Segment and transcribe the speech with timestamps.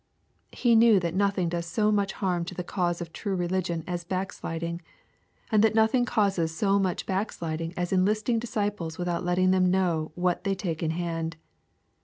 [0.51, 4.03] He knevvr that nothing does so much harm to the cause of true religion as
[4.03, 4.81] backsliding,
[5.51, 10.11] and that nothing causes so much back* sliding as enlisting disciples without letting them know
[10.15, 11.37] what they take in hand.